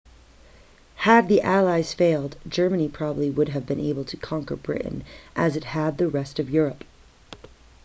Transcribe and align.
had 0.95 1.29
the 1.29 1.43
allies 1.43 1.93
failed 1.93 2.35
germany 2.49 2.89
probably 2.89 3.29
would 3.29 3.49
have 3.49 3.67
been 3.67 3.79
able 3.79 4.03
to 4.03 4.17
conquer 4.17 4.55
britain 4.55 5.03
as 5.35 5.55
it 5.55 5.63
had 5.63 5.99
the 5.99 6.07
rest 6.09 6.39
of 6.39 6.49
europe 6.49 6.83